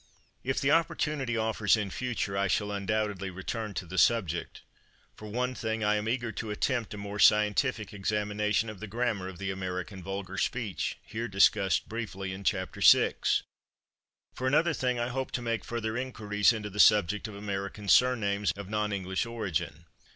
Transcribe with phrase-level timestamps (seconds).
[0.43, 4.63] If the opportunity offers in future I shall undoubtedly return to the subject.
[5.13, 9.27] For one thing, I am eager to attempt a more scientific examination of the grammar
[9.27, 13.13] of the American vulgar speech, here discussed briefly in Chapter VI.
[14.33, 18.51] For another thing, I hope to make further inquiries into the subject of American surnames
[18.53, 19.85] of non English origin.